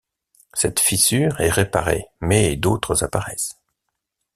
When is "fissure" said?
0.79-1.39